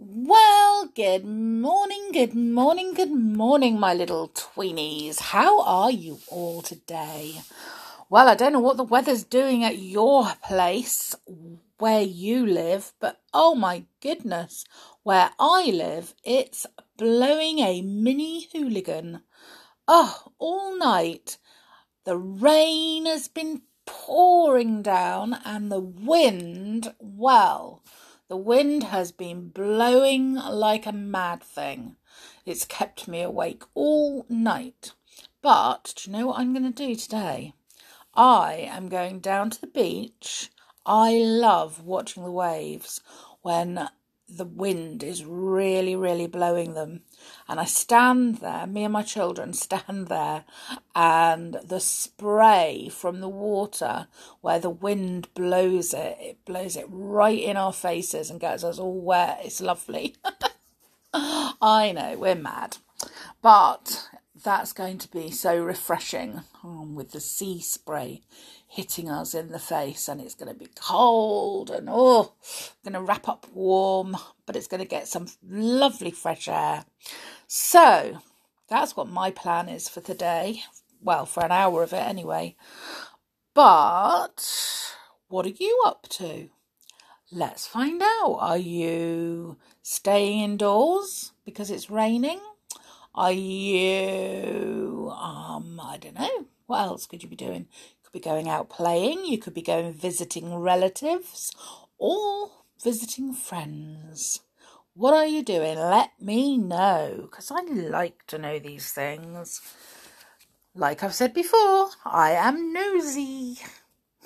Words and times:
Well, 0.00 0.90
good 0.94 1.24
morning, 1.24 2.10
good 2.12 2.32
morning, 2.32 2.94
good 2.94 3.10
morning, 3.10 3.80
my 3.80 3.94
little 3.94 4.28
tweenies. 4.28 5.18
How 5.18 5.60
are 5.62 5.90
you 5.90 6.20
all 6.28 6.62
today? 6.62 7.40
Well, 8.08 8.28
I 8.28 8.36
don't 8.36 8.52
know 8.52 8.60
what 8.60 8.76
the 8.76 8.84
weather's 8.84 9.24
doing 9.24 9.64
at 9.64 9.78
your 9.78 10.34
place 10.40 11.16
where 11.78 12.02
you 12.02 12.46
live, 12.46 12.92
but 13.00 13.20
oh 13.34 13.56
my 13.56 13.86
goodness, 14.00 14.64
where 15.02 15.32
I 15.40 15.72
live, 15.74 16.14
it's 16.22 16.64
blowing 16.96 17.58
a 17.58 17.82
mini 17.82 18.46
hooligan. 18.52 19.22
Oh, 19.88 20.30
all 20.38 20.78
night. 20.78 21.38
The 22.04 22.16
rain 22.16 23.06
has 23.06 23.26
been 23.26 23.62
pouring 23.84 24.80
down 24.80 25.40
and 25.44 25.72
the 25.72 25.80
wind, 25.80 26.94
well, 27.00 27.82
the 28.28 28.36
wind 28.36 28.84
has 28.84 29.10
been 29.10 29.48
blowing 29.48 30.34
like 30.34 30.86
a 30.86 30.92
mad 30.92 31.42
thing. 31.42 31.96
It's 32.44 32.64
kept 32.64 33.08
me 33.08 33.22
awake 33.22 33.62
all 33.74 34.26
night. 34.28 34.92
But 35.40 35.94
do 35.96 36.10
you 36.10 36.16
know 36.16 36.26
what 36.26 36.38
I'm 36.38 36.52
going 36.52 36.70
to 36.70 36.86
do 36.86 36.94
today? 36.94 37.54
I 38.14 38.68
am 38.70 38.88
going 38.88 39.20
down 39.20 39.50
to 39.50 39.60
the 39.60 39.66
beach. 39.66 40.50
I 40.84 41.12
love 41.12 41.84
watching 41.84 42.24
the 42.24 42.30
waves 42.30 43.00
when 43.42 43.88
the 44.28 44.44
wind 44.44 45.02
is 45.02 45.24
really, 45.24 45.96
really 45.96 46.26
blowing 46.26 46.74
them. 46.74 47.00
And 47.48 47.58
I 47.58 47.64
stand 47.64 48.36
there, 48.36 48.66
me 48.66 48.84
and 48.84 48.92
my 48.92 49.02
children 49.02 49.52
stand 49.52 50.08
there, 50.08 50.44
and 50.94 51.58
the 51.64 51.80
spray 51.80 52.90
from 52.92 53.20
the 53.20 53.28
water 53.28 54.06
where 54.40 54.58
the 54.58 54.70
wind 54.70 55.28
blows 55.34 55.94
it, 55.94 56.16
it 56.20 56.44
blows 56.44 56.76
it 56.76 56.86
right 56.88 57.38
in 57.38 57.56
our 57.56 57.72
faces 57.72 58.30
and 58.30 58.40
gets 58.40 58.64
us 58.64 58.78
all 58.78 59.00
wet. 59.00 59.40
It's 59.44 59.60
lovely. 59.60 60.16
I 61.14 61.92
know, 61.92 62.16
we're 62.18 62.34
mad. 62.34 62.76
But 63.40 64.08
that's 64.44 64.72
going 64.72 64.98
to 64.98 65.10
be 65.10 65.30
so 65.30 65.62
refreshing 65.62 66.42
um, 66.62 66.94
with 66.94 67.12
the 67.12 67.20
sea 67.20 67.60
spray 67.60 68.22
hitting 68.66 69.08
us 69.08 69.34
in 69.34 69.48
the 69.48 69.58
face 69.58 70.08
and 70.08 70.20
it's 70.20 70.34
going 70.34 70.52
to 70.52 70.58
be 70.58 70.68
cold 70.74 71.70
and 71.70 71.88
oh 71.90 72.32
going 72.84 72.92
to 72.92 73.00
wrap 73.00 73.28
up 73.28 73.46
warm 73.52 74.16
but 74.46 74.54
it's 74.54 74.66
going 74.66 74.82
to 74.82 74.86
get 74.86 75.08
some 75.08 75.26
lovely 75.48 76.10
fresh 76.10 76.48
air. 76.48 76.84
So 77.46 78.20
that's 78.68 78.96
what 78.96 79.08
my 79.08 79.30
plan 79.30 79.68
is 79.68 79.88
for 79.88 80.00
today. 80.00 80.62
Well 81.02 81.26
for 81.26 81.44
an 81.44 81.52
hour 81.52 81.82
of 81.82 81.92
it 81.92 81.96
anyway. 81.96 82.56
But 83.54 84.94
what 85.28 85.46
are 85.46 85.50
you 85.50 85.82
up 85.86 86.06
to? 86.10 86.50
Let's 87.30 87.66
find 87.66 88.00
out. 88.02 88.36
Are 88.40 88.58
you 88.58 89.58
staying 89.82 90.40
indoors 90.40 91.32
because 91.44 91.70
it's 91.70 91.90
raining 91.90 92.40
are 93.18 93.32
you 93.32 95.12
um 95.18 95.80
i 95.82 95.96
don't 95.98 96.18
know 96.18 96.46
what 96.66 96.80
else 96.80 97.06
could 97.06 97.22
you 97.22 97.28
be 97.28 97.36
doing 97.36 97.66
could 98.08 98.22
be 98.22 98.24
going 98.24 98.48
out 98.48 98.70
playing, 98.70 99.26
you 99.26 99.38
could 99.38 99.52
be 99.52 99.62
going 99.62 99.92
visiting 99.92 100.54
relatives 100.54 101.52
or 101.98 102.50
visiting 102.82 103.34
friends. 103.34 104.40
What 104.94 105.14
are 105.14 105.26
you 105.26 105.42
doing? 105.42 105.78
Let 105.78 106.10
me 106.20 106.56
know 106.56 107.28
because 107.30 107.50
I 107.50 107.60
like 107.60 108.26
to 108.28 108.38
know 108.38 108.58
these 108.58 108.90
things. 108.92 109.60
Like 110.74 111.02
I've 111.02 111.14
said 111.14 111.34
before, 111.34 111.90
I 112.04 112.32
am 112.32 112.72
nosy. 112.72 113.58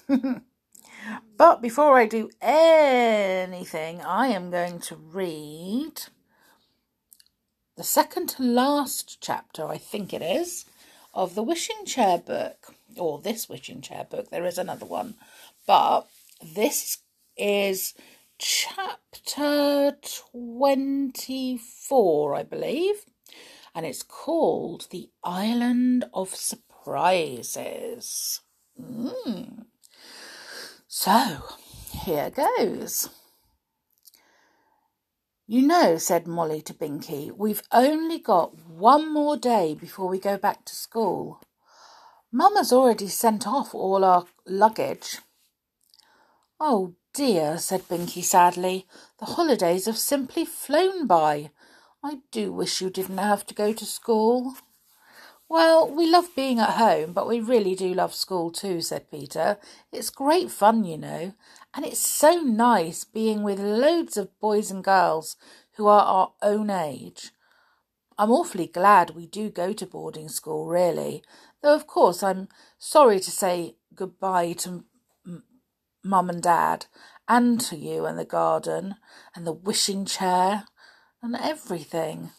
but 1.36 1.60
before 1.60 1.98
I 1.98 2.06
do 2.06 2.30
anything, 2.40 4.00
I 4.00 4.28
am 4.28 4.50
going 4.50 4.78
to 4.80 4.96
read 4.96 6.02
the 7.76 7.84
second 7.84 8.28
to 8.30 8.42
last 8.42 9.18
chapter, 9.20 9.66
I 9.66 9.78
think 9.78 10.12
it 10.12 10.22
is, 10.22 10.64
of 11.14 11.34
the 11.34 11.42
Wishing 11.42 11.84
Chair 11.84 12.18
book 12.18 12.74
or 12.98 13.20
this 13.20 13.48
wishing 13.48 13.80
chair 13.80 14.06
book. 14.08 14.30
There 14.30 14.44
is 14.44 14.58
another 14.58 14.86
one, 14.86 15.14
but 15.66 16.06
this 16.42 16.98
is 17.36 17.94
chapter 18.38 19.96
24, 20.40 22.34
I 22.34 22.42
believe, 22.42 23.04
and 23.74 23.86
it's 23.86 24.02
called 24.02 24.88
The 24.90 25.08
Island 25.24 26.04
of 26.12 26.34
Surprises. 26.34 28.40
Mm. 28.80 29.64
So, 30.88 31.44
here 32.04 32.30
goes. 32.30 33.08
You 35.46 35.62
know, 35.66 35.98
said 35.98 36.26
Molly 36.26 36.62
to 36.62 36.74
Binky, 36.74 37.32
we've 37.36 37.62
only 37.72 38.18
got 38.18 38.56
one 38.68 39.12
more 39.12 39.36
day 39.36 39.74
before 39.74 40.08
we 40.08 40.18
go 40.18 40.38
back 40.38 40.64
to 40.66 40.74
school. 40.74 41.40
Mamma's 42.30 42.72
already 42.72 43.08
sent 43.08 43.46
off 43.46 43.74
all 43.74 44.04
our 44.04 44.24
luggage. 44.46 45.18
Oh 46.60 46.94
dear, 47.12 47.58
said 47.58 47.88
Binky 47.88 48.22
sadly. 48.22 48.86
The 49.18 49.26
holidays 49.26 49.86
have 49.86 49.98
simply 49.98 50.44
flown 50.44 51.08
by. 51.08 51.50
I 52.04 52.20
do 52.30 52.52
wish 52.52 52.80
you 52.80 52.88
didn't 52.88 53.18
have 53.18 53.44
to 53.46 53.54
go 53.54 53.72
to 53.72 53.84
school. 53.84 54.54
Well, 55.48 55.86
we 55.86 56.10
love 56.10 56.34
being 56.34 56.60
at 56.60 56.78
home, 56.78 57.12
but 57.12 57.28
we 57.28 57.40
really 57.40 57.74
do 57.74 57.92
love 57.92 58.14
school 58.14 58.50
too, 58.50 58.80
said 58.80 59.10
Peter. 59.10 59.58
It's 59.92 60.08
great 60.08 60.50
fun, 60.50 60.84
you 60.84 60.96
know, 60.96 61.34
and 61.74 61.84
it's 61.84 62.00
so 62.00 62.40
nice 62.40 63.04
being 63.04 63.42
with 63.42 63.58
loads 63.58 64.16
of 64.16 64.38
boys 64.40 64.70
and 64.70 64.84
girls 64.84 65.36
who 65.76 65.86
are 65.86 66.04
our 66.04 66.32
own 66.42 66.70
age. 66.70 67.30
I'm 68.18 68.30
awfully 68.30 68.66
glad 68.66 69.10
we 69.10 69.26
do 69.26 69.50
go 69.50 69.72
to 69.72 69.86
boarding 69.86 70.28
school, 70.28 70.66
really, 70.66 71.22
Though, 71.62 71.74
of 71.76 71.86
course, 71.86 72.22
I'm 72.24 72.48
sorry 72.76 73.20
to 73.20 73.30
say 73.30 73.76
goodbye 73.94 74.52
to 74.54 74.84
Mum 76.02 76.28
and 76.28 76.42
Dad, 76.42 76.86
and 77.28 77.60
to 77.62 77.76
you 77.76 78.04
and 78.04 78.18
the 78.18 78.24
garden, 78.24 78.96
and 79.34 79.46
the 79.46 79.52
wishing 79.52 80.04
chair, 80.04 80.64
and 81.22 81.36
everything. 81.36 82.32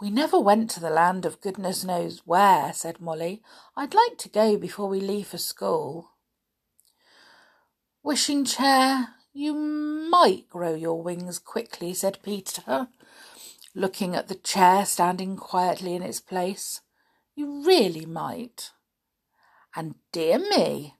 We 0.00 0.10
never 0.10 0.38
went 0.38 0.70
to 0.70 0.80
the 0.80 0.90
land 0.90 1.26
of 1.26 1.40
goodness 1.40 1.82
knows 1.82 2.22
where, 2.24 2.72
said 2.72 3.00
Molly. 3.00 3.42
I'd 3.76 3.94
like 3.94 4.18
to 4.18 4.28
go 4.28 4.56
before 4.56 4.88
we 4.88 5.00
leave 5.00 5.26
for 5.26 5.38
school. 5.38 6.12
Wishing 8.06 8.44
chair, 8.44 9.16
you 9.32 9.52
might 9.52 10.48
grow 10.48 10.76
your 10.76 11.02
wings 11.02 11.40
quickly, 11.40 11.92
said 11.92 12.20
Peter, 12.22 12.86
looking 13.74 14.14
at 14.14 14.28
the 14.28 14.36
chair 14.36 14.86
standing 14.86 15.36
quietly 15.36 15.96
in 15.96 16.04
its 16.04 16.20
place. 16.20 16.82
You 17.34 17.64
really 17.66 18.06
might. 18.06 18.70
And 19.74 19.96
dear 20.12 20.38
me, 20.38 20.94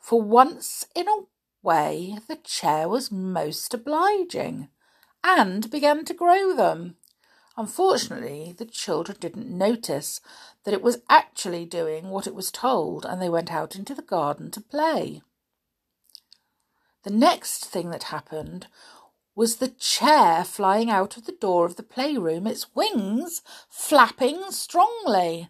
for 0.00 0.22
once 0.22 0.86
in 0.96 1.06
a 1.06 1.26
way 1.62 2.16
the 2.28 2.36
chair 2.36 2.88
was 2.88 3.12
most 3.12 3.74
obliging 3.74 4.70
and 5.22 5.70
began 5.70 6.06
to 6.06 6.14
grow 6.14 6.56
them. 6.56 6.96
Unfortunately, 7.58 8.54
the 8.56 8.64
children 8.64 9.18
didn't 9.20 9.50
notice 9.50 10.22
that 10.64 10.72
it 10.72 10.80
was 10.80 11.02
actually 11.10 11.66
doing 11.66 12.08
what 12.08 12.26
it 12.26 12.34
was 12.34 12.50
told, 12.50 13.04
and 13.04 13.20
they 13.20 13.28
went 13.28 13.52
out 13.52 13.76
into 13.76 13.94
the 13.94 14.00
garden 14.00 14.50
to 14.52 14.62
play. 14.62 15.20
The 17.04 17.10
next 17.10 17.64
thing 17.64 17.90
that 17.90 18.04
happened 18.04 18.68
was 19.34 19.56
the 19.56 19.68
chair 19.68 20.44
flying 20.44 20.90
out 20.90 21.16
of 21.16 21.24
the 21.24 21.32
door 21.32 21.64
of 21.64 21.76
the 21.76 21.82
playroom, 21.82 22.46
its 22.46 22.74
wings 22.74 23.42
flapping 23.68 24.50
strongly. 24.50 25.48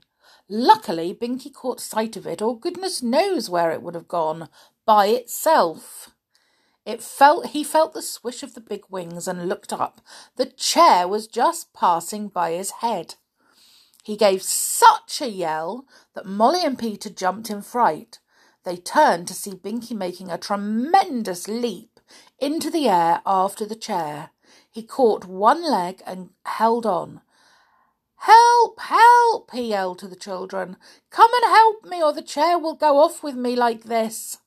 Luckily, 0.49 1.15
Binky 1.15 1.53
caught 1.53 1.81
sight 1.81 2.17
of 2.17 2.27
it, 2.27 2.41
or 2.41 2.59
goodness 2.59 3.03
knows 3.03 3.51
where 3.51 3.71
it 3.71 3.83
would 3.83 3.95
have 3.95 4.09
gone 4.09 4.49
by 4.87 5.07
itself. 5.07 6.11
It 6.85 7.03
felt 7.03 7.49
he 7.49 7.63
felt 7.63 7.93
the 7.93 8.03
swish 8.03 8.43
of 8.43 8.55
the 8.55 8.61
big 8.61 8.83
wings 8.89 9.29
and 9.29 9.49
looked 9.49 9.73
up. 9.73 10.01
The 10.37 10.47
chair 10.47 11.07
was 11.07 11.27
just 11.27 11.73
passing 11.73 12.29
by 12.29 12.53
his 12.53 12.71
head. 12.71 13.15
He 14.03 14.17
gave 14.17 14.43
such 14.43 15.21
a 15.21 15.29
yell 15.29 15.87
that 16.15 16.27
Molly 16.27 16.65
and 16.65 16.79
Peter 16.79 17.09
jumped 17.09 17.51
in 17.51 17.63
fright. 17.63 18.19
They 18.65 18.77
turned 18.77 19.27
to 19.29 19.35
see 19.35 19.53
Binky 19.53 19.97
making 19.97 20.31
a 20.31 20.39
tremendous 20.39 21.49
leap 21.49 22.01
into 22.39 22.71
the 22.71 22.89
air 22.89 23.21
after 23.27 23.67
the 23.67 23.75
chair. 23.75 24.31
He 24.71 24.83
caught 24.83 25.25
one 25.25 25.69
leg 25.69 26.03
and 26.07 26.31
held 26.45 26.87
on. 26.87 27.21
Help, 28.17 28.79
help, 28.81 29.51
he 29.53 29.71
yelled 29.71 29.99
to 29.99 30.09
the 30.09 30.15
children. 30.15 30.77
Come 31.11 31.31
and 31.35 31.45
help 31.45 31.85
me, 31.85 32.03
or 32.03 32.13
the 32.13 32.23
chair 32.23 32.57
will 32.57 32.75
go 32.75 32.99
off 32.99 33.23
with 33.23 33.35
me 33.35 33.57
like 33.57 33.85
this. 33.85 34.39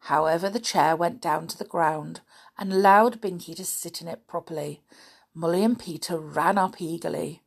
However, 0.00 0.50
the 0.50 0.58
chair 0.58 0.96
went 0.96 1.20
down 1.20 1.46
to 1.46 1.56
the 1.56 1.64
ground 1.64 2.20
and 2.58 2.72
allowed 2.72 3.20
Binky 3.20 3.54
to 3.54 3.64
sit 3.64 4.02
in 4.02 4.08
it 4.08 4.26
properly. 4.26 4.82
Molly 5.34 5.62
and 5.62 5.78
Peter 5.78 6.18
ran 6.18 6.58
up 6.58 6.80
eagerly. 6.80 7.42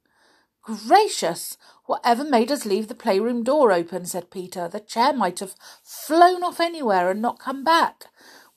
Gracious! 0.65 1.57
Whatever 1.85 2.23
made 2.23 2.51
us 2.51 2.65
leave 2.65 2.87
the 2.87 2.95
playroom 2.95 3.43
door 3.43 3.71
open? 3.71 4.05
said 4.07 4.31
Peter. 4.31 4.67
The 4.67 4.79
chair 4.79 5.13
might 5.13 5.39
have 5.39 5.55
flown 5.83 6.43
off 6.43 6.59
anywhere 6.59 7.11
and 7.11 7.21
not 7.21 7.37
come 7.37 7.63
back. 7.63 8.05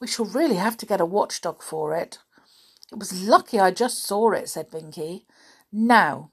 We 0.01 0.07
shall 0.07 0.25
really 0.25 0.55
have 0.57 0.79
to 0.79 0.87
get 0.87 1.03
a 1.03 1.07
watchdog 1.07 1.63
for 1.63 1.95
it. 1.95 2.19
It 2.91 2.99
was 2.99 3.29
lucky 3.29 3.61
I 3.61 3.73
just 3.73 4.03
saw 4.03 4.31
it, 4.33 4.49
said 4.49 4.71
Binky. 4.71 5.27
Now, 5.71 6.31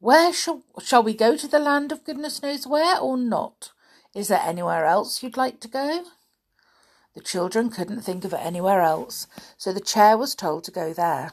where 0.00 0.32
shall, 0.32 0.62
shall 0.82 1.04
we 1.04 1.14
go 1.14 1.36
to 1.36 1.46
the 1.46 1.60
land 1.60 1.92
of 1.92 2.02
goodness 2.02 2.42
knows 2.42 2.66
where 2.66 2.98
or 2.98 3.16
not? 3.16 3.70
Is 4.16 4.26
there 4.26 4.42
anywhere 4.44 4.84
else 4.84 5.22
you'd 5.22 5.36
like 5.36 5.60
to 5.60 5.68
go? 5.68 6.02
The 7.14 7.20
children 7.20 7.70
couldn't 7.70 8.00
think 8.00 8.24
of 8.24 8.34
anywhere 8.34 8.80
else, 8.80 9.28
so 9.56 9.72
the 9.72 9.80
chair 9.80 10.16
was 10.16 10.34
told 10.34 10.64
to 10.64 10.72
go 10.72 10.92
there. 10.92 11.30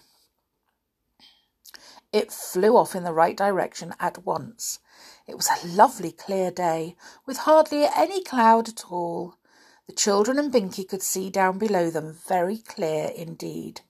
It 2.12 2.32
flew 2.32 2.76
off 2.76 2.96
in 2.96 3.04
the 3.04 3.14
right 3.14 3.38
direction 3.38 3.94
at 4.00 4.26
once. 4.26 4.80
It 5.28 5.36
was 5.36 5.48
a 5.48 5.68
lovely 5.68 6.12
clear 6.12 6.50
day, 6.50 6.96
with 7.26 7.38
hardly 7.38 7.86
any 7.96 8.24
cloud 8.24 8.68
at 8.68 8.92
all. 8.92 9.36
The 9.86 9.94
children 9.94 10.40
and 10.40 10.52
Binky 10.52 10.88
could 10.88 11.04
see 11.04 11.30
down 11.30 11.60
below 11.60 11.90
them 11.90 12.14
very 12.28 12.58
clear 12.58 13.12
indeed. 13.16 13.82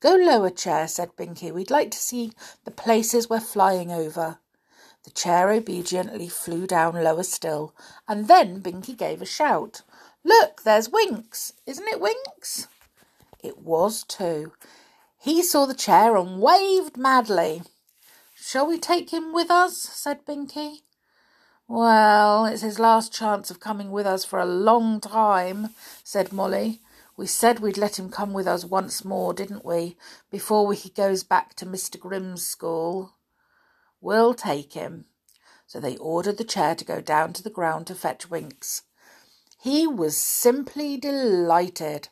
Go 0.00 0.14
lower, 0.14 0.50
chair, 0.50 0.88
said 0.88 1.14
Binky. 1.14 1.52
We'd 1.52 1.70
like 1.70 1.90
to 1.90 1.98
see 1.98 2.32
the 2.64 2.70
places 2.70 3.28
we're 3.28 3.40
flying 3.40 3.92
over. 3.92 4.38
The 5.04 5.10
chair 5.10 5.50
obediently 5.50 6.28
flew 6.28 6.66
down 6.66 6.94
lower 6.94 7.22
still, 7.22 7.74
and 8.08 8.28
then 8.28 8.62
Binky 8.62 8.96
gave 8.96 9.20
a 9.20 9.26
shout. 9.26 9.82
Look, 10.24 10.62
there's 10.62 10.88
Winks. 10.88 11.52
Isn't 11.66 11.88
it 11.88 12.00
Winks? 12.00 12.68
It 13.42 13.58
was 13.58 14.04
too. 14.04 14.52
He 15.22 15.40
saw 15.44 15.66
the 15.66 15.74
chair 15.74 16.16
and 16.16 16.40
waved 16.40 16.96
madly. 16.96 17.62
Shall 18.34 18.66
we 18.66 18.76
take 18.76 19.10
him 19.10 19.32
with 19.32 19.52
us? 19.52 19.78
said 19.78 20.26
Binky. 20.26 20.78
Well, 21.68 22.44
it's 22.44 22.62
his 22.62 22.80
last 22.80 23.12
chance 23.12 23.48
of 23.48 23.60
coming 23.60 23.92
with 23.92 24.04
us 24.04 24.24
for 24.24 24.40
a 24.40 24.44
long 24.44 25.00
time, 25.00 25.76
said 26.02 26.32
Molly. 26.32 26.80
We 27.16 27.28
said 27.28 27.60
we'd 27.60 27.78
let 27.78 28.00
him 28.00 28.10
come 28.10 28.32
with 28.32 28.48
us 28.48 28.64
once 28.64 29.04
more, 29.04 29.32
didn't 29.32 29.64
we, 29.64 29.96
before 30.28 30.72
he 30.72 30.88
goes 30.88 31.22
back 31.22 31.54
to 31.54 31.66
Mr. 31.66 32.00
Grimm's 32.00 32.44
school? 32.44 33.14
We'll 34.00 34.34
take 34.34 34.72
him. 34.72 35.04
So 35.68 35.78
they 35.78 35.96
ordered 35.98 36.38
the 36.38 36.42
chair 36.42 36.74
to 36.74 36.84
go 36.84 37.00
down 37.00 37.32
to 37.34 37.44
the 37.44 37.48
ground 37.48 37.86
to 37.86 37.94
fetch 37.94 38.28
Winks. 38.28 38.82
He 39.60 39.86
was 39.86 40.16
simply 40.16 40.96
delighted. 40.96 42.08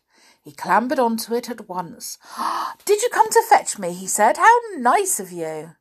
He 0.50 0.56
clambered 0.56 0.98
onto 0.98 1.32
it 1.32 1.48
at 1.48 1.68
once. 1.68 2.18
Did 2.84 3.02
you 3.02 3.08
come 3.12 3.30
to 3.30 3.42
fetch 3.48 3.78
me? 3.78 3.92
he 3.92 4.08
said. 4.08 4.36
How 4.36 4.58
nice 4.76 5.20
of 5.20 5.30
you. 5.30 5.76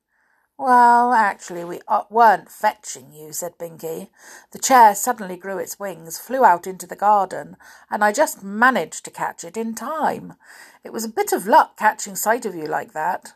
Well, 0.59 1.11
actually, 1.11 1.63
we 1.63 1.81
uh, 1.87 2.03
weren't 2.11 2.51
fetching 2.51 3.11
you, 3.11 3.33
said 3.33 3.57
Binky. 3.57 4.09
The 4.51 4.59
chair 4.59 4.93
suddenly 4.93 5.37
grew 5.37 5.57
its 5.57 5.79
wings, 5.79 6.19
flew 6.19 6.45
out 6.45 6.67
into 6.67 6.85
the 6.85 6.95
garden, 6.95 7.57
and 7.89 8.03
I 8.03 8.11
just 8.11 8.43
managed 8.43 9.05
to 9.05 9.09
catch 9.09 9.43
it 9.43 9.57
in 9.57 9.73
time. 9.73 10.35
It 10.83 10.93
was 10.93 11.03
a 11.03 11.09
bit 11.09 11.33
of 11.33 11.47
luck 11.47 11.75
catching 11.75 12.15
sight 12.15 12.45
of 12.45 12.53
you 12.53 12.67
like 12.67 12.93
that. 12.93 13.33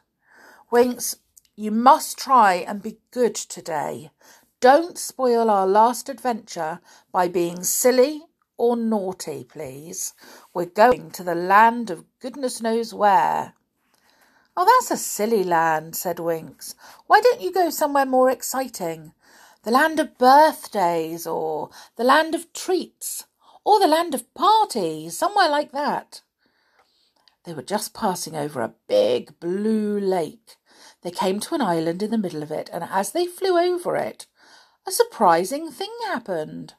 Winks, 0.69 1.15
you 1.56 1.71
must 1.71 2.19
try 2.19 2.53
and 2.57 2.80
be 2.80 3.00
good 3.09 3.33
today. 3.33 4.12
Don't 4.59 5.00
spoil 5.00 5.50
our 5.50 5.65
last 5.65 6.09
adventure 6.09 6.80
by 7.12 7.27
being 7.27 7.63
silly 7.63 8.21
or 8.58 8.76
naughty, 8.76 9.44
please. 9.44 10.14
We're 10.54 10.66
going 10.66 11.12
to 11.12 11.24
the 11.24 11.36
land 11.36 11.90
of 11.90 12.06
goodness 12.20 12.62
knows 12.62 12.94
where. 12.94 13.54
Oh, 14.56 14.66
that's 14.66 14.92
a 14.92 15.04
silly 15.04 15.44
land, 15.44 15.96
said 15.96 16.20
Winks. 16.20 16.76
Why 17.08 17.22
don't 17.22 17.42
you 17.42 17.52
go 17.52 17.70
somewhere 17.70 18.06
more 18.06 18.30
exciting? 18.30 19.14
The 19.64 19.72
land 19.72 20.00
of 20.00 20.18
birthdays, 20.18 21.26
or 21.26 21.70
the 21.96 22.04
land 22.04 22.36
of 22.36 22.54
treats, 22.54 23.26
or 23.66 23.80
the 23.80 23.88
land 23.88 24.14
of 24.14 24.32
parties, 24.34 25.18
somewhere 25.18 25.50
like 25.50 25.72
that. 25.72 26.22
They 27.46 27.54
were 27.54 27.64
just 27.64 27.94
passing 27.94 28.36
over 28.36 28.62
a 28.62 28.76
big 28.88 29.40
blue 29.40 30.00
lake. 30.00 30.58
They 31.02 31.12
came 31.12 31.40
to 31.42 31.56
an 31.56 31.62
island 31.62 32.04
in 32.04 32.12
the 32.12 32.18
middle 32.18 32.44
of 32.44 32.52
it, 32.52 32.70
and 32.72 32.84
as 32.84 33.12
they 33.12 33.26
flew 33.26 33.58
over 33.58 33.96
it, 33.96 34.28
a 34.86 34.92
surprising 34.92 35.72
thing 35.72 35.92
happened 36.06 36.76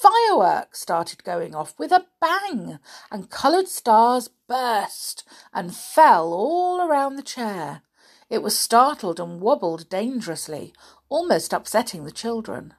fireworks 0.00 0.80
started 0.80 1.24
going 1.24 1.54
off 1.54 1.78
with 1.78 1.92
a 1.92 2.06
bang, 2.20 2.78
and 3.10 3.30
coloured 3.30 3.68
stars 3.68 4.28
burst 4.48 5.24
and 5.52 5.74
fell 5.74 6.32
all 6.32 6.80
around 6.80 7.16
the 7.16 7.22
chair. 7.22 7.82
It 8.28 8.42
was 8.42 8.58
startled 8.58 9.20
and 9.20 9.40
wobbled 9.40 9.88
dangerously, 9.88 10.74
almost 11.08 11.52
upsetting 11.52 12.04
the 12.04 12.10
children. 12.10 12.74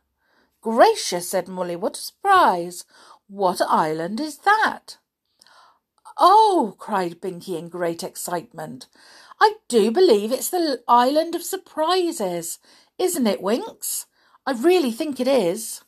Gracious, 0.62 1.30
said 1.30 1.48
Molly, 1.48 1.75
what 1.75 1.98
a 1.98 2.02
surprise! 2.02 2.86
What 3.28 3.62
island 3.62 4.19
is 4.19 4.40
that? 4.40 4.98
Oh, 6.18 6.75
cried 6.78 7.22
Binky 7.22 7.58
in 7.58 7.69
great 7.69 8.04
excitement. 8.04 8.88
I 9.40 9.56
do 9.68 9.92
believe 9.92 10.31
it's 10.31 10.50
the 10.50 10.81
island 10.88 11.36
of 11.36 11.44
surprises. 11.44 12.60
Isn't 12.98 13.28
it, 13.28 13.42
Winks? 13.42 14.08
I 14.46 14.54
really 14.54 14.92
think 14.92 15.19
it 15.19 15.28
is. 15.28 15.81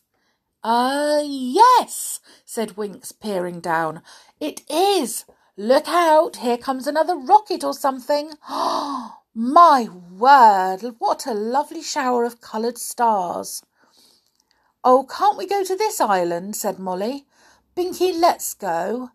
Uh, 0.64 1.22
yes, 1.26 2.20
said 2.44 2.76
Winks, 2.76 3.12
peering 3.14 3.62
down. 3.62 4.02
It 4.40 4.62
is. 4.70 5.26
Look 5.56 5.88
out, 5.88 6.38
here 6.38 6.58
comes 6.58 6.86
another 6.86 7.16
rocket 7.16 7.64
or 7.64 7.74
something. 7.74 8.34
My 9.34 9.88
word, 10.12 10.96
what 11.00 11.26
a 11.26 11.34
lovely 11.34 11.82
shower 11.82 12.26
of 12.26 12.42
coloured 12.42 12.78
stars. 12.78 13.64
Oh, 14.84 15.06
can't 15.10 15.38
we 15.38 15.46
go 15.46 15.64
to 15.64 15.76
this 15.76 16.02
island? 16.02 16.56
said 16.56 16.80
Molly. 16.80 17.26
Binky, 17.76 18.18
let's 18.18 18.54
go. 18.54 19.12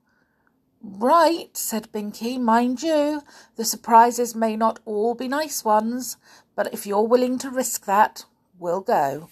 Right, 0.83 1.57
said 1.57 1.93
Binky. 1.93 2.39
Mind 2.39 2.83
you, 2.83 3.23
the 3.57 3.65
surprises 3.65 4.35
may 4.35 4.57
not 4.57 4.81
all 4.85 5.15
be 5.15 5.29
nice 5.29 5.65
ones, 5.65 6.17
but 6.55 6.73
if 6.73 6.87
you're 6.87 7.07
willing 7.07 7.39
to 7.39 7.51
risk 7.51 7.85
that, 7.87 8.25
we'll 8.59 8.83
go. 8.83 9.29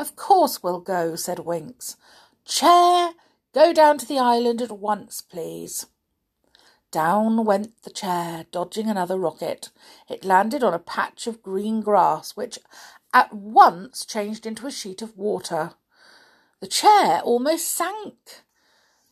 Of 0.00 0.16
course 0.16 0.62
we'll 0.62 0.80
go, 0.80 1.14
said 1.14 1.40
Winks. 1.40 1.98
Chair, 2.46 3.12
go 3.52 3.74
down 3.74 3.98
to 3.98 4.06
the 4.06 4.18
island 4.18 4.62
at 4.62 4.78
once, 4.78 5.20
please. 5.20 5.88
Down 6.90 7.44
went 7.44 7.82
the 7.82 7.90
chair, 7.90 8.46
dodging 8.50 8.88
another 8.88 9.18
rocket. 9.18 9.68
It 10.08 10.24
landed 10.24 10.64
on 10.64 10.72
a 10.72 10.78
patch 10.78 11.26
of 11.26 11.42
green 11.42 11.82
grass, 11.82 12.34
which 12.34 12.58
at 13.12 13.34
once 13.34 14.06
changed 14.06 14.46
into 14.46 14.66
a 14.66 14.70
sheet 14.70 15.02
of 15.02 15.18
water. 15.18 15.72
The 16.60 16.66
chair 16.66 17.20
almost 17.20 17.68
sank, 17.68 18.40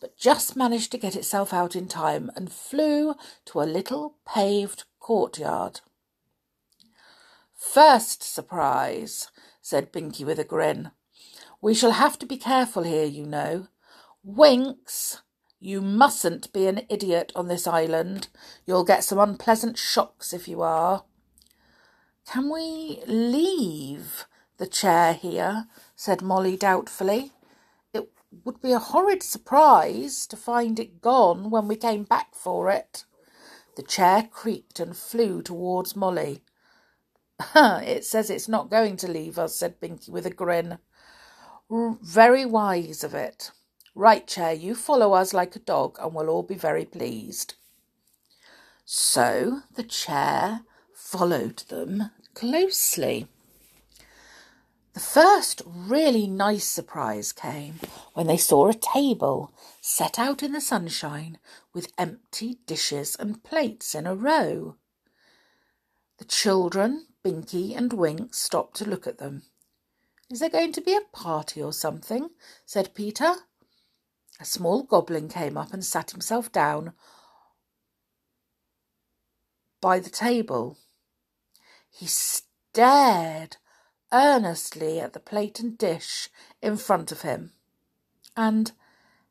but 0.00 0.16
just 0.16 0.56
managed 0.56 0.90
to 0.92 0.98
get 0.98 1.16
itself 1.16 1.52
out 1.52 1.76
in 1.76 1.86
time 1.86 2.30
and 2.34 2.50
flew 2.50 3.14
to 3.44 3.60
a 3.60 3.68
little 3.68 4.14
paved 4.26 4.84
courtyard. 5.00 5.82
First 7.54 8.22
surprise 8.22 9.28
said 9.68 9.92
Binky 9.92 10.24
with 10.24 10.38
a 10.38 10.44
grin. 10.44 10.92
We 11.60 11.74
shall 11.74 11.90
have 11.90 12.18
to 12.20 12.26
be 12.26 12.38
careful 12.38 12.84
here, 12.84 13.04
you 13.04 13.26
know. 13.26 13.68
Winks, 14.24 15.20
you 15.60 15.82
mustn't 15.82 16.50
be 16.54 16.66
an 16.66 16.86
idiot 16.88 17.32
on 17.36 17.48
this 17.48 17.66
island. 17.66 18.28
You'll 18.64 18.84
get 18.84 19.04
some 19.04 19.18
unpleasant 19.18 19.76
shocks 19.76 20.32
if 20.32 20.48
you 20.48 20.62
are. 20.62 21.04
Can 22.24 22.50
we 22.50 23.02
leave 23.06 24.24
the 24.56 24.66
chair 24.66 25.12
here? 25.12 25.66
said 25.94 26.22
Molly 26.22 26.56
doubtfully. 26.56 27.32
It 27.92 28.10
would 28.46 28.62
be 28.62 28.72
a 28.72 28.78
horrid 28.78 29.22
surprise 29.22 30.26
to 30.28 30.36
find 30.38 30.80
it 30.80 31.02
gone 31.02 31.50
when 31.50 31.68
we 31.68 31.76
came 31.76 32.04
back 32.04 32.34
for 32.34 32.70
it. 32.70 33.04
The 33.76 33.82
chair 33.82 34.30
creaked 34.32 34.80
and 34.80 34.96
flew 34.96 35.42
towards 35.42 35.94
Molly. 35.94 36.40
It 37.54 38.04
says 38.04 38.30
it's 38.30 38.48
not 38.48 38.70
going 38.70 38.96
to 38.98 39.10
leave 39.10 39.38
us, 39.38 39.54
said 39.54 39.80
Binky 39.80 40.08
with 40.10 40.26
a 40.26 40.30
grin. 40.30 40.78
Very 41.70 42.44
wise 42.44 43.04
of 43.04 43.14
it. 43.14 43.50
Right, 43.94 44.26
Chair, 44.26 44.52
you 44.52 44.74
follow 44.74 45.12
us 45.12 45.34
like 45.34 45.56
a 45.56 45.60
dog, 45.60 45.98
and 46.00 46.14
we'll 46.14 46.28
all 46.28 46.42
be 46.42 46.54
very 46.54 46.84
pleased. 46.84 47.54
So 48.84 49.62
the 49.74 49.82
chair 49.82 50.60
followed 50.94 51.58
them 51.68 52.10
closely. 52.34 53.28
The 54.94 55.00
first 55.00 55.62
really 55.66 56.26
nice 56.26 56.64
surprise 56.64 57.32
came 57.32 57.80
when 58.14 58.26
they 58.26 58.36
saw 58.36 58.68
a 58.68 58.74
table 58.74 59.52
set 59.80 60.18
out 60.18 60.42
in 60.42 60.52
the 60.52 60.60
sunshine 60.60 61.38
with 61.72 61.92
empty 61.98 62.58
dishes 62.66 63.14
and 63.18 63.44
plates 63.44 63.94
in 63.94 64.06
a 64.06 64.14
row. 64.14 64.76
The 66.18 66.24
children 66.24 67.06
Binky 67.28 67.76
and 67.76 67.92
Wink 67.92 68.32
stopped 68.32 68.78
to 68.78 68.88
look 68.88 69.06
at 69.06 69.18
them. 69.18 69.42
Is 70.30 70.40
there 70.40 70.48
going 70.48 70.72
to 70.72 70.80
be 70.80 70.96
a 70.96 71.02
party 71.14 71.62
or 71.62 71.74
something? 71.74 72.30
said 72.64 72.94
Peter. 72.94 73.34
A 74.40 74.46
small 74.46 74.82
goblin 74.82 75.28
came 75.28 75.58
up 75.58 75.74
and 75.74 75.84
sat 75.84 76.12
himself 76.12 76.50
down 76.50 76.94
by 79.82 79.98
the 79.98 80.08
table. 80.08 80.78
He 81.90 82.06
stared 82.06 83.58
earnestly 84.10 84.98
at 84.98 85.12
the 85.12 85.20
plate 85.20 85.60
and 85.60 85.76
dish 85.76 86.30
in 86.62 86.78
front 86.78 87.12
of 87.12 87.20
him. 87.20 87.52
And, 88.38 88.72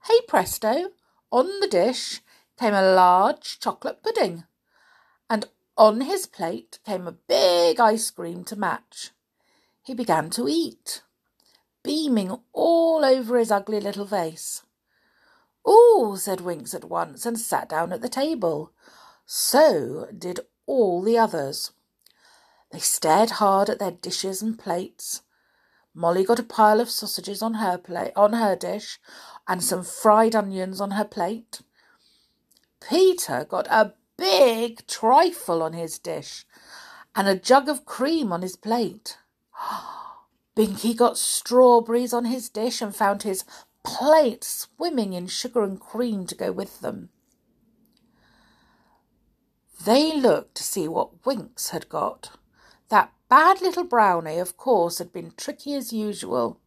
hey 0.07 0.19
presto, 0.27 0.91
on 1.31 1.59
the 1.61 1.67
dish 1.67 2.21
came 2.59 2.75
a 2.75 2.93
large 2.93 3.59
chocolate 3.59 4.03
pudding, 4.03 4.43
on 5.77 6.01
his 6.01 6.25
plate 6.25 6.79
came 6.85 7.07
a 7.07 7.11
big 7.11 7.79
ice 7.79 8.09
cream 8.11 8.43
to 8.45 8.55
match. 8.55 9.11
He 9.83 9.93
began 9.93 10.29
to 10.31 10.47
eat, 10.47 11.03
beaming 11.83 12.37
all 12.53 13.05
over 13.05 13.37
his 13.37 13.51
ugly 13.51 13.79
little 13.79 14.07
face. 14.07 14.63
Oh, 15.65 16.15
said 16.19 16.41
Winks 16.41 16.73
at 16.73 16.85
once, 16.85 17.25
and 17.25 17.39
sat 17.39 17.69
down 17.69 17.91
at 17.93 18.01
the 18.01 18.09
table. 18.09 18.71
So 19.25 20.07
did 20.17 20.39
all 20.65 21.01
the 21.01 21.17
others. 21.17 21.71
They 22.71 22.79
stared 22.79 23.31
hard 23.31 23.69
at 23.69 23.79
their 23.79 23.91
dishes 23.91 24.41
and 24.41 24.57
plates. 24.57 25.21
Molly 25.93 26.23
got 26.23 26.39
a 26.39 26.43
pile 26.43 26.79
of 26.79 26.89
sausages 26.89 27.41
on 27.41 27.55
her 27.55 27.77
plate 27.77 28.11
on 28.15 28.33
her 28.33 28.55
dish 28.55 28.99
and 29.47 29.63
some 29.63 29.83
fried 29.83 30.35
onions 30.35 30.79
on 30.79 30.91
her 30.91 31.05
plate. 31.05 31.61
Peter 32.79 33.45
got 33.45 33.67
a 33.67 33.93
big 34.17 34.85
trifle 34.87 35.61
on 35.61 35.73
his 35.73 35.99
dish 35.99 36.45
and 37.15 37.27
a 37.27 37.35
jug 37.35 37.69
of 37.69 37.85
cream 37.85 38.31
on 38.31 38.41
his 38.41 38.55
plate. 38.55 39.17
Binky 40.55 40.95
got 40.95 41.17
strawberries 41.17 42.13
on 42.13 42.25
his 42.25 42.49
dish 42.49 42.81
and 42.81 42.95
found 42.95 43.23
his 43.23 43.45
plate 43.83 44.43
swimming 44.43 45.13
in 45.13 45.27
sugar 45.27 45.63
and 45.63 45.79
cream 45.79 46.25
to 46.25 46.35
go 46.35 46.51
with 46.51 46.81
them. 46.81 47.09
They 49.85 50.13
looked 50.19 50.55
to 50.55 50.63
see 50.63 50.87
what 50.87 51.25
Winks 51.25 51.69
had 51.69 51.87
got. 51.87 52.31
That 52.89 53.13
bad 53.29 53.61
little 53.61 53.83
brownie, 53.83 54.39
of 54.39 54.57
course, 54.57 54.97
had 54.97 55.13
been 55.13 55.33
tricky 55.37 55.75
as 55.75 55.93
usual. 55.93 56.59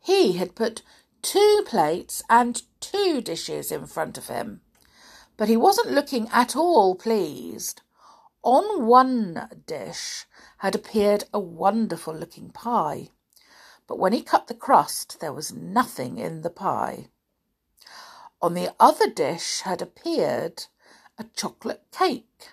He 0.00 0.32
had 0.32 0.54
put 0.54 0.82
two 1.22 1.62
plates 1.66 2.22
and 2.28 2.62
two 2.80 3.20
dishes 3.20 3.70
in 3.70 3.86
front 3.86 4.18
of 4.18 4.28
him, 4.28 4.60
but 5.40 5.48
he 5.48 5.56
wasn't 5.56 5.90
looking 5.90 6.28
at 6.32 6.54
all 6.54 6.94
pleased. 6.94 7.80
On 8.42 8.84
one 8.84 9.48
dish 9.66 10.26
had 10.58 10.74
appeared 10.74 11.24
a 11.32 11.40
wonderful 11.40 12.12
looking 12.14 12.50
pie, 12.50 13.08
but 13.86 13.98
when 13.98 14.12
he 14.12 14.20
cut 14.20 14.48
the 14.48 14.54
crust, 14.54 15.18
there 15.18 15.32
was 15.32 15.50
nothing 15.50 16.18
in 16.18 16.42
the 16.42 16.50
pie. 16.50 17.06
On 18.42 18.52
the 18.52 18.74
other 18.78 19.08
dish 19.08 19.62
had 19.62 19.80
appeared 19.80 20.66
a 21.16 21.24
chocolate 21.34 21.84
cake, 21.90 22.50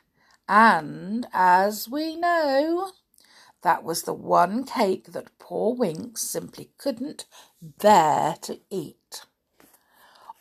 and, 0.48 1.27
as 1.34 1.89
we 1.89 2.15
know, 2.15 2.91
that 3.63 3.84
was 3.84 4.03
the 4.03 4.13
one 4.13 4.63
cake 4.63 5.12
that 5.12 5.38
poor 5.39 5.75
Winks 5.75 6.22
simply 6.22 6.70
couldn't 6.77 7.25
bear 7.62 8.38
to 8.44 8.62
eat. 8.70 9.25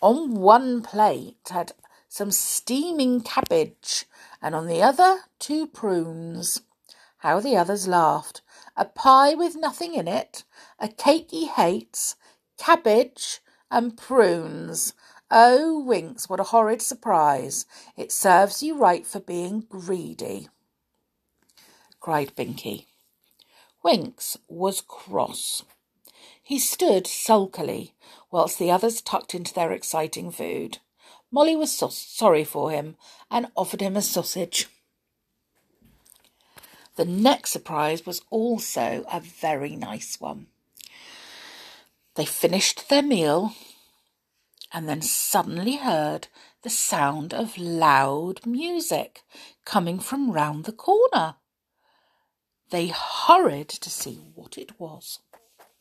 On 0.00 0.34
one 0.34 0.80
plate 0.82 1.48
had 1.50 1.72
some 2.16 2.30
steaming 2.30 3.20
cabbage, 3.20 4.06
and 4.40 4.54
on 4.54 4.66
the 4.66 4.82
other 4.82 5.18
two 5.38 5.66
prunes. 5.66 6.62
How 7.18 7.40
the 7.40 7.58
others 7.58 7.86
laughed. 7.86 8.40
A 8.74 8.86
pie 8.86 9.34
with 9.34 9.54
nothing 9.54 9.92
in 9.92 10.08
it, 10.08 10.42
a 10.78 10.88
cake 10.88 11.28
he 11.30 11.46
hates, 11.46 12.16
cabbage 12.56 13.40
and 13.70 13.98
prunes. 13.98 14.94
Oh, 15.30 15.78
Winks, 15.78 16.26
what 16.26 16.40
a 16.40 16.44
horrid 16.44 16.80
surprise. 16.80 17.66
It 17.98 18.10
serves 18.10 18.62
you 18.62 18.78
right 18.78 19.06
for 19.06 19.20
being 19.20 19.66
greedy, 19.68 20.48
cried 22.00 22.34
Binky. 22.34 22.86
Winks 23.82 24.38
was 24.48 24.80
cross. 24.80 25.64
He 26.42 26.58
stood 26.58 27.06
sulkily 27.06 27.92
whilst 28.30 28.58
the 28.58 28.70
others 28.70 29.02
tucked 29.02 29.34
into 29.34 29.52
their 29.52 29.72
exciting 29.72 30.30
food. 30.30 30.78
Molly 31.30 31.56
was 31.56 31.72
so- 31.72 31.88
sorry 31.88 32.44
for 32.44 32.70
him 32.70 32.96
and 33.30 33.50
offered 33.56 33.80
him 33.80 33.96
a 33.96 34.02
sausage. 34.02 34.68
The 36.96 37.04
next 37.04 37.50
surprise 37.50 38.06
was 38.06 38.22
also 38.30 39.04
a 39.12 39.20
very 39.20 39.76
nice 39.76 40.18
one. 40.20 40.46
They 42.14 42.24
finished 42.24 42.88
their 42.88 43.02
meal 43.02 43.52
and 44.72 44.88
then 44.88 45.02
suddenly 45.02 45.76
heard 45.76 46.28
the 46.62 46.70
sound 46.70 47.34
of 47.34 47.58
loud 47.58 48.44
music 48.46 49.22
coming 49.64 49.98
from 49.98 50.32
round 50.32 50.64
the 50.64 50.72
corner. 50.72 51.36
They 52.70 52.88
hurried 52.88 53.68
to 53.68 53.90
see 53.90 54.32
what 54.34 54.58
it 54.58 54.80
was. 54.80 55.20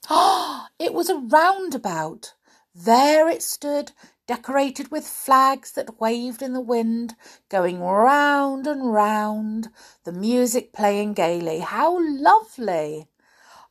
Ah, 0.10 0.70
it 0.80 0.94
was 0.94 1.10
a 1.10 1.18
roundabout. 1.18 2.34
There 2.76 3.30
it 3.30 3.42
stood, 3.42 3.94
decorated 4.28 4.92
with 4.92 5.08
flags 5.08 5.72
that 5.74 6.00
waved 6.00 6.42
in 6.42 6.54
the 6.54 6.62
wind, 6.62 7.16
going 7.50 7.80
round 7.80 8.68
and 8.68 8.94
round, 8.94 9.70
the 10.04 10.12
music 10.12 10.74
playing 10.74 11.14
gaily. 11.14 11.60
How 11.60 11.98
lovely! 12.00 13.08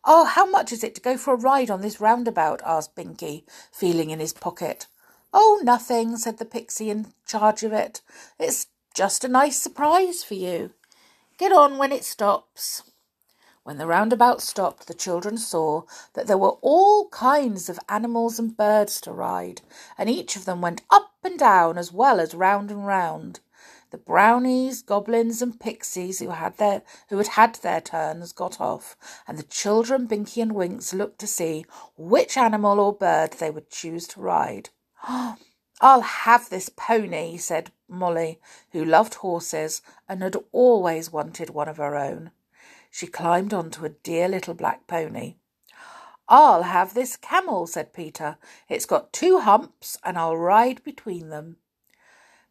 Oh, 0.05 0.25
how 0.25 0.45
much 0.45 0.71
is 0.73 0.85
it 0.85 0.95
to 0.97 1.01
go 1.01 1.17
for 1.17 1.35
a 1.35 1.39
ride 1.39 1.71
on 1.71 1.81
this 1.81 2.01
roundabout? 2.01 2.61
asked 2.65 2.95
Binky, 2.95 3.45
feeling 3.73 4.11
in 4.11 4.21
his 4.21 4.33
pocket. 4.33 4.87
Oh, 5.33 5.61
nothing, 5.65 6.17
said 6.17 6.39
the 6.39 6.45
pixie 6.45 6.91
in 6.91 7.07
charge 7.27 7.63
of 7.63 7.73
it. 7.73 8.03
It's 8.39 8.69
just 8.95 9.25
a 9.25 9.29
nice 9.29 9.61
surprise 9.61 10.23
for 10.23 10.35
you. 10.35 10.73
Get 11.39 11.53
on 11.53 11.79
when 11.79 11.91
it 11.91 12.05
stops. 12.05 12.83
When 13.65 13.79
the 13.79 13.87
roundabout 13.87 14.43
stopped, 14.43 14.89
the 14.89 14.93
children 14.93 15.39
saw 15.39 15.85
that 16.13 16.27
there 16.27 16.37
were 16.37 16.59
all 16.61 17.09
kinds 17.09 17.71
of 17.71 17.81
animals 17.89 18.39
and 18.39 18.55
birds 18.55 19.01
to 19.01 19.11
ride, 19.11 19.63
and 19.97 20.11
each 20.11 20.37
of 20.37 20.45
them 20.45 20.61
went 20.61 20.83
up 20.91 21.15
and 21.25 21.39
down 21.39 21.79
as 21.79 21.91
well 21.91 22.21
as 22.21 22.35
round 22.35 22.71
and 22.71 22.87
round. 22.87 23.41
The 23.89 23.97
brownies, 23.97 24.83
goblins, 24.83 25.41
and 25.41 25.59
pixies 25.59 26.19
who 26.19 26.29
had 26.29 26.59
their 26.59 26.83
who 27.09 27.17
had 27.17 27.29
had 27.29 27.55
their 27.55 27.81
turns 27.81 28.33
got 28.33 28.61
off, 28.61 28.99
and 29.27 29.39
the 29.39 29.45
children, 29.45 30.07
Binky 30.07 30.43
and 30.43 30.55
Winks, 30.55 30.93
looked 30.93 31.19
to 31.21 31.27
see 31.27 31.65
which 31.97 32.37
animal 32.37 32.79
or 32.79 32.93
bird 32.93 33.33
they 33.33 33.51
would 33.51 33.71
choose 33.71 34.07
to 34.09 34.21
ride. 34.21 34.69
I'll 35.09 36.03
have 36.03 36.51
this 36.51 36.69
pony, 36.69 37.39
said 37.39 37.73
Molly, 37.89 38.41
who 38.73 38.85
loved 38.85 39.15
horses 39.15 39.81
and 40.07 40.23
had 40.23 40.37
always 40.53 41.11
wanted 41.11 41.49
one 41.49 41.69
of 41.69 41.79
her 41.79 41.97
own. 41.97 42.31
She 42.95 43.09
climbed 43.09 43.53
onto 43.53 43.85
a 43.85 43.89
dear 43.89 44.29
little 44.29 44.55
black 44.55 44.87
pony. 44.87 45.35
I'll 46.29 46.63
have 46.63 46.95
this 46.95 47.17
camel, 47.17 47.67
said 47.67 47.93
Peter. 47.93 48.37
It's 48.69 48.87
got 48.87 49.13
two 49.13 49.41
humps, 49.41 49.99
and 50.05 50.17
I'll 50.17 50.37
ride 50.37 50.85
between 50.85 51.29
them. 51.29 51.57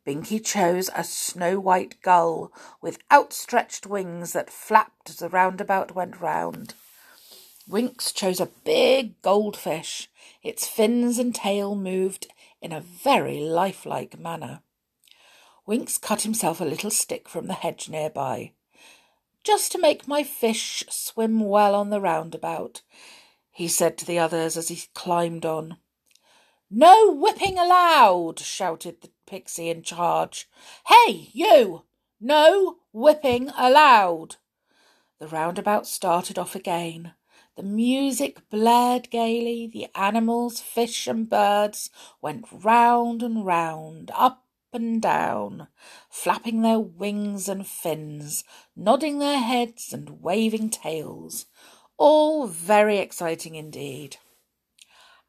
Binky 0.05 0.43
chose 0.43 0.89
a 0.93 1.05
snow 1.05 1.62
white 1.62 2.01
gull 2.01 2.51
with 2.81 3.00
outstretched 3.09 3.88
wings 3.88 4.33
that 4.33 4.50
flapped 4.50 5.12
as 5.12 5.15
the 5.15 5.29
roundabout 5.29 5.95
went 5.95 6.19
round. 6.19 6.73
Winks 7.65 8.12
chose 8.12 8.41
a 8.41 8.51
big 8.65 9.21
goldfish. 9.21 10.09
Its 10.43 10.67
fins 10.67 11.19
and 11.19 11.33
tail 11.33 11.73
moved 11.73 12.27
in 12.62 12.73
a 12.73 12.81
very 12.81 13.39
lifelike 13.39 14.19
manner. 14.19 14.59
Winks 15.65 15.97
cut 15.97 16.23
himself 16.23 16.59
a 16.59 16.65
little 16.65 16.91
stick 16.91 17.29
from 17.29 17.47
the 17.47 17.53
hedge 17.53 17.88
nearby. 17.88 18.51
Just 19.43 19.73
to 19.73 19.77
make 19.77 20.07
my 20.07 20.23
fish 20.23 20.85
swim 20.89 21.41
well 21.41 21.75
on 21.75 21.89
the 21.89 22.00
roundabout, 22.00 22.81
he 23.51 23.67
said 23.67 23.97
to 23.97 24.05
the 24.05 24.17
others 24.17 24.55
as 24.55 24.69
he 24.69 24.88
climbed 24.93 25.45
on. 25.45 25.77
No 26.71 27.12
whipping 27.13 27.59
allowed, 27.59 28.39
shouted 28.39 29.01
the 29.01 29.12
pixie 29.27 29.69
in 29.69 29.83
charge. 29.83 30.50
Hey, 30.88 31.29
you! 31.33 31.83
No 32.21 32.77
whipping 32.93 33.50
allowed. 33.57 34.38
The 35.19 35.27
roundabout 35.27 35.88
started 35.88 36.39
off 36.39 36.55
again. 36.55 37.13
The 37.55 37.63
music 37.63 38.50
blared 38.50 39.09
gaily, 39.12 39.67
the 39.67 39.88
animals, 39.93 40.62
fish 40.62 41.05
and 41.05 41.29
birds 41.29 41.89
went 42.21 42.45
round 42.51 43.21
and 43.21 43.45
round, 43.45 44.09
up 44.15 44.42
and 44.74 45.01
down, 45.01 45.68
flapping 46.10 46.62
their 46.62 46.80
wings 46.80 47.48
and 47.48 47.65
fins, 47.65 48.44
nodding 48.75 49.20
their 49.20 49.39
heads 49.39 49.94
and 49.94 50.22
waving 50.22 50.70
tails. 50.70 51.46
All 51.98 52.48
very 52.48 52.98
exciting 52.98 53.56
indeed. 53.56 54.18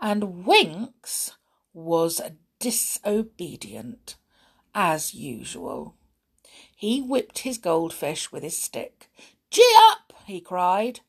And 0.00 0.44
Winks 0.44 1.32
was 1.72 2.20
disobedient, 2.58 4.16
as 4.74 5.14
usual. 5.14 5.94
He 6.74 7.00
whipped 7.00 7.40
his 7.40 7.58
goldfish 7.58 8.32
with 8.32 8.42
his 8.42 8.58
stick. 8.58 9.08
Gee 9.50 9.74
up! 9.90 10.12
he 10.26 10.40
cried. 10.40 11.00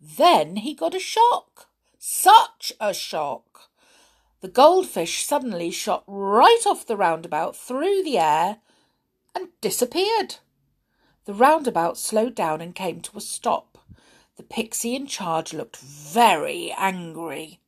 Then 0.00 0.56
he 0.56 0.74
got 0.74 0.94
a 0.94 1.00
shock. 1.00 1.68
Such 1.98 2.72
a 2.80 2.94
shock. 2.94 3.70
The 4.46 4.52
goldfish 4.52 5.24
suddenly 5.24 5.72
shot 5.72 6.04
right 6.06 6.62
off 6.66 6.86
the 6.86 6.96
roundabout 6.96 7.56
through 7.56 8.04
the 8.04 8.16
air 8.18 8.58
and 9.34 9.48
disappeared. 9.60 10.36
The 11.24 11.34
roundabout 11.34 11.98
slowed 11.98 12.36
down 12.36 12.60
and 12.60 12.72
came 12.72 13.00
to 13.00 13.18
a 13.18 13.20
stop. 13.20 13.76
The 14.36 14.44
pixie 14.44 14.94
in 14.94 15.08
charge 15.08 15.52
looked 15.52 15.78
very 15.78 16.70
angry. 16.70 17.58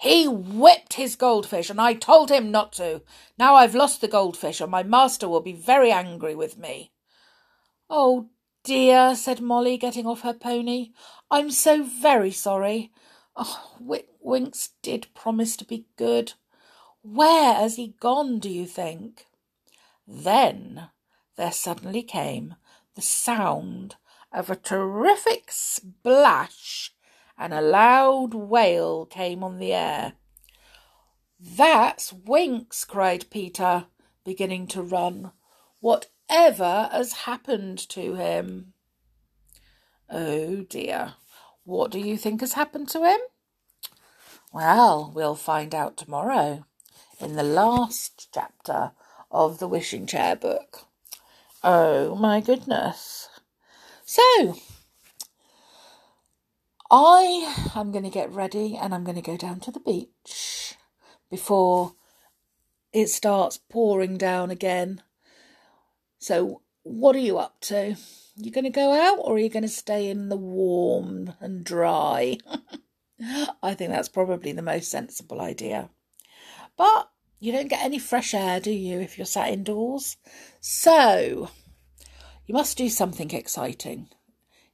He 0.00 0.26
whipped 0.26 0.94
his 0.94 1.14
goldfish, 1.14 1.70
and 1.70 1.80
I 1.80 1.94
told 1.94 2.32
him 2.32 2.50
not 2.50 2.72
to. 2.72 3.02
Now 3.38 3.54
I've 3.54 3.76
lost 3.76 4.00
the 4.00 4.08
goldfish, 4.08 4.60
and 4.60 4.68
my 4.72 4.82
master 4.82 5.28
will 5.28 5.42
be 5.42 5.52
very 5.52 5.92
angry 5.92 6.34
with 6.34 6.58
me. 6.58 6.90
Oh 7.88 8.30
dear, 8.64 9.14
said 9.14 9.40
Molly, 9.40 9.76
getting 9.78 10.08
off 10.08 10.22
her 10.22 10.34
pony. 10.34 10.90
I'm 11.30 11.52
so 11.52 11.84
very 11.84 12.32
sorry. 12.32 12.90
Oh, 13.36 13.76
Winks 14.26 14.70
did 14.82 15.06
promise 15.14 15.56
to 15.56 15.64
be 15.64 15.86
good. 15.94 16.32
Where 17.02 17.54
has 17.54 17.76
he 17.76 17.94
gone, 18.00 18.40
do 18.40 18.50
you 18.50 18.66
think? 18.66 19.26
Then 20.04 20.88
there 21.36 21.52
suddenly 21.52 22.02
came 22.02 22.56
the 22.96 23.02
sound 23.02 23.94
of 24.32 24.50
a 24.50 24.56
terrific 24.56 25.52
splash 25.52 26.92
and 27.38 27.54
a 27.54 27.60
loud 27.60 28.34
wail 28.34 29.06
came 29.06 29.44
on 29.44 29.58
the 29.58 29.72
air. 29.72 30.14
That's 31.38 32.12
Winks, 32.12 32.84
cried 32.84 33.30
Peter, 33.30 33.86
beginning 34.24 34.66
to 34.68 34.82
run. 34.82 35.30
Whatever 35.78 36.88
has 36.90 37.12
happened 37.12 37.78
to 37.90 38.16
him? 38.16 38.72
Oh 40.10 40.62
dear, 40.62 41.14
what 41.62 41.92
do 41.92 42.00
you 42.00 42.16
think 42.16 42.40
has 42.40 42.54
happened 42.54 42.88
to 42.88 43.04
him? 43.04 43.20
Well, 44.56 45.12
we'll 45.14 45.34
find 45.34 45.74
out 45.74 45.98
tomorrow 45.98 46.64
in 47.20 47.36
the 47.36 47.42
last 47.42 48.28
chapter 48.32 48.92
of 49.30 49.58
the 49.58 49.68
Wishing 49.68 50.06
Chair 50.06 50.34
book. 50.34 50.86
Oh 51.62 52.14
my 52.14 52.40
goodness. 52.40 53.28
So, 54.06 54.56
I 56.90 57.68
am 57.74 57.92
going 57.92 58.04
to 58.04 58.10
get 58.10 58.32
ready 58.32 58.78
and 58.80 58.94
I'm 58.94 59.04
going 59.04 59.16
to 59.16 59.20
go 59.20 59.36
down 59.36 59.60
to 59.60 59.70
the 59.70 59.78
beach 59.78 60.76
before 61.30 61.92
it 62.94 63.10
starts 63.10 63.58
pouring 63.58 64.16
down 64.16 64.50
again. 64.50 65.02
So, 66.18 66.62
what 66.82 67.14
are 67.14 67.18
you 67.18 67.36
up 67.36 67.60
to? 67.64 67.98
You're 68.36 68.54
going 68.54 68.64
to 68.64 68.70
go 68.70 68.94
out 68.94 69.18
or 69.18 69.34
are 69.34 69.38
you 69.38 69.50
going 69.50 69.64
to 69.64 69.68
stay 69.68 70.08
in 70.08 70.30
the 70.30 70.36
warm 70.38 71.34
and 71.40 71.62
dry? 71.62 72.38
I 73.62 73.74
think 73.74 73.90
that's 73.90 74.08
probably 74.08 74.52
the 74.52 74.62
most 74.62 74.90
sensible 74.90 75.40
idea. 75.40 75.90
But 76.76 77.10
you 77.38 77.52
don't 77.52 77.68
get 77.68 77.84
any 77.84 77.98
fresh 77.98 78.34
air, 78.34 78.60
do 78.60 78.70
you, 78.70 79.00
if 79.00 79.16
you're 79.18 79.26
sat 79.26 79.52
indoors? 79.52 80.16
So, 80.60 81.50
you 82.46 82.54
must 82.54 82.76
do 82.76 82.88
something 82.88 83.30
exciting. 83.30 84.08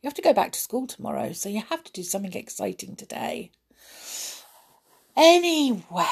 You 0.01 0.09
have 0.09 0.15
to 0.15 0.23
go 0.23 0.33
back 0.33 0.53
to 0.53 0.61
school 0.61 0.87
tomorrow, 0.87 1.33
so 1.33 1.49
you 1.49 1.63
have 1.71 1.85
to 1.85 1.93
do 1.93 2.03
something 2.03 2.35
exciting 2.35 2.97
today. 2.97 3.53
Anyway, 5.17 6.07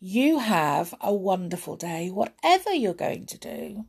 you 0.00 0.38
have 0.38 0.94
a 1.00 1.12
wonderful 1.12 1.76
day, 1.76 2.10
whatever 2.10 2.72
you're 2.72 2.94
going 2.94 3.26
to 3.26 3.38
do. 3.38 3.84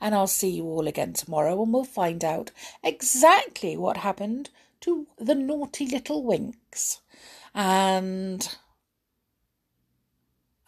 And 0.00 0.14
I'll 0.14 0.26
see 0.26 0.50
you 0.50 0.64
all 0.64 0.88
again 0.88 1.12
tomorrow, 1.12 1.62
and 1.62 1.72
we'll 1.72 1.84
find 1.84 2.24
out 2.24 2.50
exactly 2.82 3.76
what 3.76 3.98
happened 3.98 4.50
to 4.86 5.06
the 5.18 5.34
naughty 5.34 5.84
little 5.84 6.22
Winks. 6.22 7.00
And 7.54 8.48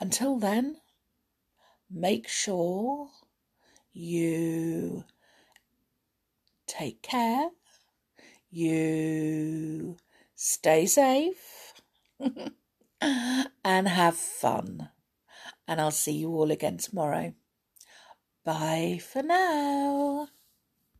until 0.00 0.38
then, 0.38 0.78
make 1.88 2.26
sure 2.26 3.10
you 3.92 5.04
take 6.66 7.00
care, 7.00 7.50
you 8.50 9.96
stay 10.34 10.86
safe, 10.86 11.74
and 13.00 13.88
have 13.88 14.16
fun. 14.16 14.88
And 15.68 15.80
I'll 15.80 15.90
see 15.92 16.12
you 16.12 16.30
all 16.30 16.50
again 16.50 16.78
tomorrow. 16.78 17.34
Bye 18.44 18.98
for 19.00 19.22
now. 19.22 20.28